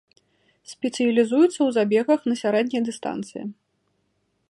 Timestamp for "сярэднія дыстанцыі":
2.43-3.43